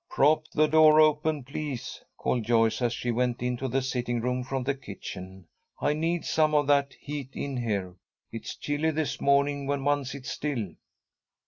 [0.09, 4.63] "Prop the door open, please," called Joyce, as he went into the sitting room from
[4.63, 5.45] the kitchen.
[5.79, 7.93] "I need some of that heat in here.
[8.31, 10.73] It's chilly this morning when one sits still."